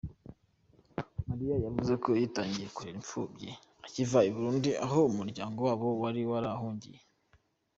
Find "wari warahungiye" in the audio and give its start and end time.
6.01-6.99